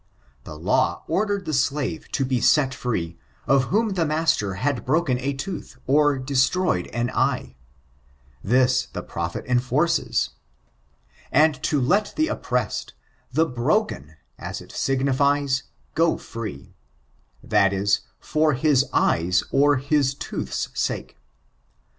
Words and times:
The 0.45 0.57
law 0.57 1.03
ordered 1.07 1.45
the 1.45 1.53
servant 1.53 2.11
to 2.13 2.25
be 2.25 2.41
set 2.41 2.73
free, 2.73 3.19
of 3.45 3.65
whom 3.65 3.89
the 3.89 4.03
mastw 4.03 4.57
had 4.57 4.83
broken 4.83 5.19
a 5.19 5.33
tooth, 5.33 5.77
or 5.85 6.17
destroyed 6.17 6.87
an 6.87 7.11
eye: 7.11 7.55
this, 8.43 8.87
the 8.93 9.03
prophet 9.03 9.45
enforces, 9.45 10.31
"and 11.31 11.61
to 11.61 11.79
let 11.79 12.15
the 12.15 12.29
oppressed— 12.29 12.95
the 13.31 13.45
broken, 13.45 14.15
as 14.39 14.59
it 14.59 14.71
ngnifies, 14.71 15.61
go 15.93 16.17
free: 16.17 16.73
that 17.43 17.71
is, 17.71 18.01
for 18.19 18.53
his 18.53 18.85
eye's 18.91 19.43
or 19.51 19.75
his 19.77 20.15
tooth'a 20.15 20.69
take. 20.87 21.15